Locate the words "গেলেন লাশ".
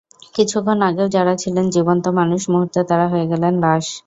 3.31-3.85